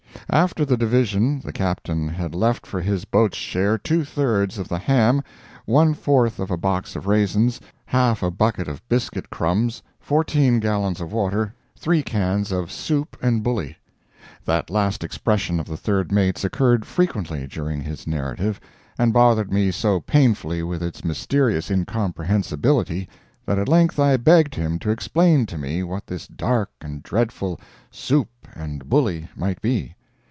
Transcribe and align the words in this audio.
After 0.33 0.63
the 0.63 0.77
division 0.77 1.41
the 1.41 1.51
Captain 1.51 2.07
had 2.07 2.33
left 2.33 2.65
for 2.65 2.79
his 2.79 3.03
boat's 3.03 3.35
share 3.35 3.77
two 3.77 4.05
thirds 4.05 4.57
of 4.57 4.69
the 4.69 4.77
ham, 4.79 5.21
one 5.65 5.93
fourth 5.93 6.39
of 6.39 6.49
a 6.49 6.55
box 6.55 6.95
of 6.95 7.05
raisins, 7.05 7.59
half 7.85 8.23
a 8.23 8.31
bucket 8.31 8.69
of 8.69 8.87
biscuit 8.87 9.29
crumbs, 9.29 9.83
fourteen 9.99 10.61
gallons 10.61 11.01
of 11.01 11.11
water, 11.11 11.53
three 11.77 12.01
cans 12.01 12.53
of 12.53 12.71
"soup 12.71 13.17
and 13.21 13.43
bully." 13.43 13.75
[That 14.45 14.69
last 14.69 15.03
expression 15.03 15.59
of 15.59 15.65
the 15.67 15.75
third 15.75 16.13
mate's 16.13 16.45
occurred 16.45 16.85
frequently 16.85 17.45
during 17.45 17.81
his 17.81 18.07
narrative, 18.07 18.57
and 18.97 19.11
bothered 19.11 19.51
me 19.51 19.69
so 19.69 19.99
painfully 19.99 20.63
with 20.63 20.81
its 20.81 21.03
mysterious 21.03 21.69
incomprehensibility, 21.69 23.09
that 23.45 23.59
at 23.59 23.67
length 23.67 23.99
I 23.99 24.15
begged 24.15 24.55
him 24.55 24.79
to 24.79 24.91
explain 24.91 25.45
to 25.47 25.57
me 25.57 25.83
what 25.83 26.07
this 26.07 26.25
dark 26.25 26.69
and 26.79 27.03
dreadful 27.03 27.59
"soup 27.91 28.29
and 28.55 28.87
bully" 28.87 29.27
might 29.35 29.61
be. 29.61 29.93